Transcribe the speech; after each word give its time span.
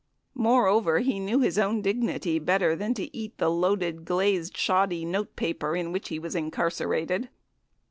Moreover, 0.33 0.97
he 0.97 1.19
knew 1.19 1.41
his 1.41 1.59
own 1.59 1.83
dignity 1.83 2.39
better 2.39 2.75
than 2.75 2.95
to 2.95 3.15
eat 3.15 3.37
the 3.37 3.49
"loaded" 3.51 4.03
glazed 4.03 4.57
shoddy 4.57 5.05
note 5.05 5.35
paper 5.35 5.75
in 5.75 5.91
which 5.91 6.09
he 6.09 6.17
was 6.17 6.33
incarcerated. 6.33 7.29